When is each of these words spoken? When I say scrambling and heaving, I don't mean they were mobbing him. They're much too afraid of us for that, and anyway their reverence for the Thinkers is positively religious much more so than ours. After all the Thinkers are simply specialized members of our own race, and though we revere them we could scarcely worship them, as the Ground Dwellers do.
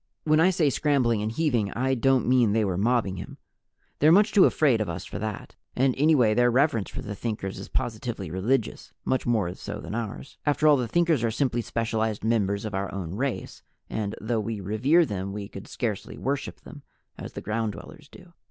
When 0.23 0.39
I 0.39 0.49
say 0.49 0.71
scrambling 0.71 1.21
and 1.21 1.31
heaving, 1.31 1.71
I 1.73 1.93
don't 1.93 2.27
mean 2.27 2.53
they 2.53 2.65
were 2.65 2.75
mobbing 2.75 3.17
him. 3.17 3.37
They're 3.99 4.11
much 4.11 4.31
too 4.31 4.45
afraid 4.45 4.81
of 4.81 4.89
us 4.89 5.05
for 5.05 5.19
that, 5.19 5.55
and 5.75 5.93
anyway 5.95 6.33
their 6.33 6.49
reverence 6.49 6.89
for 6.89 7.03
the 7.03 7.13
Thinkers 7.13 7.59
is 7.59 7.69
positively 7.69 8.31
religious 8.31 8.93
much 9.05 9.27
more 9.27 9.53
so 9.53 9.79
than 9.79 9.93
ours. 9.93 10.39
After 10.43 10.65
all 10.67 10.77
the 10.77 10.87
Thinkers 10.87 11.23
are 11.23 11.29
simply 11.29 11.61
specialized 11.61 12.23
members 12.23 12.65
of 12.65 12.73
our 12.73 12.91
own 12.91 13.13
race, 13.13 13.61
and 13.91 14.15
though 14.19 14.39
we 14.39 14.59
revere 14.59 15.05
them 15.05 15.33
we 15.33 15.47
could 15.47 15.67
scarcely 15.67 16.17
worship 16.17 16.61
them, 16.61 16.81
as 17.15 17.33
the 17.33 17.41
Ground 17.41 17.73
Dwellers 17.73 18.09
do. 18.09 18.33